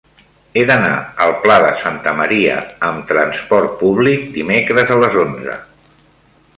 He 0.59 0.61
d'anar 0.69 0.95
al 1.25 1.33
Pla 1.43 1.57
de 1.65 1.67
Santa 1.81 2.13
Maria 2.21 2.57
amb 2.89 3.05
trasport 3.13 3.79
públic 3.85 4.27
dimecres 4.41 4.95
a 4.95 5.01
les 5.07 5.23
onze. 5.29 5.61